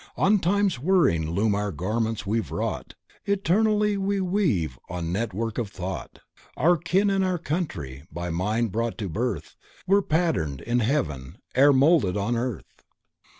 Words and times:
On 0.17 0.39
Time's 0.39 0.79
whirring 0.79 1.29
loom 1.29 1.53
our 1.53 1.71
garments 1.71 2.25
we've 2.25 2.49
wrought 2.49 2.95
Eternally 3.25 3.97
weave 3.97 4.23
we 4.23 4.67
on 4.89 5.11
network 5.11 5.59
of 5.59 5.69
Thought, 5.69 6.21
Our 6.57 6.75
kin 6.75 7.11
and 7.11 7.23
our 7.23 7.37
country, 7.37 8.05
by 8.11 8.31
Mind 8.31 8.71
brought 8.71 8.97
to 8.97 9.07
birth, 9.07 9.55
Were 9.85 10.01
patterned 10.01 10.61
in 10.61 10.79
heaven 10.79 11.37
ere 11.53 11.71
molded 11.71 12.17
on 12.17 12.35
earth. 12.35 12.81